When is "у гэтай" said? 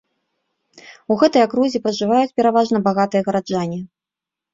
1.11-1.41